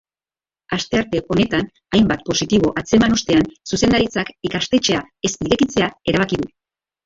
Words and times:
Astearte 0.77 1.21
honetan 1.35 1.67
hainbat 1.97 2.23
positibo 2.31 2.73
atzeman 2.83 3.15
ostean, 3.19 3.45
zuzendaritzak 3.75 4.35
ikastetxea 4.53 5.07
ez 5.31 5.35
irekitzea 5.49 5.95
erabaki 6.15 6.45
du. 6.45 6.53